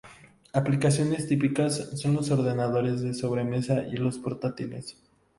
[0.53, 4.97] Aplicaciones típicas son los ordenadores de sobremesa y los portátiles.